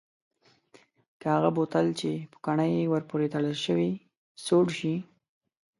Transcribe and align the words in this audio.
که 1.19 1.27
هغه 1.35 1.49
بوتل 1.55 1.87
چې 1.99 2.09
پوکڼۍ 2.31 2.73
ور 2.87 3.03
پورې 3.09 3.27
تړل 3.33 3.55
شوې 3.65 3.91
سوړ 4.45 4.65
شي؟ 4.77 4.95